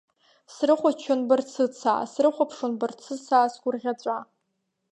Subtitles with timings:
[0.53, 4.17] Срыхәаччон Барцыцаа, срыхәаԥшуан Барцыцаа сгәырӷьаҵәа.